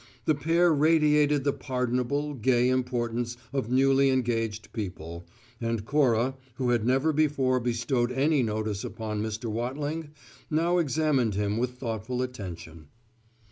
The 0.25 0.33
pair 0.33 0.73
radiated 0.73 1.43
the 1.43 1.53
pardonable, 1.53 2.33
gay 2.33 2.69
importance 2.69 3.37
of 3.53 3.69
newly 3.69 4.09
engaged 4.09 4.73
people, 4.73 5.27
and 5.61 5.85
Cora, 5.85 6.33
who 6.55 6.71
had 6.71 6.83
never 6.87 7.13
before 7.13 7.59
bestowed 7.59 8.11
any 8.11 8.41
notice 8.41 8.83
upon 8.83 9.21
Mr. 9.21 9.45
Wattling, 9.45 10.09
now 10.49 10.79
examined 10.79 11.35
him 11.35 11.57
with 11.59 11.73
thoughtful 11.77 12.23
attention. 12.23 12.87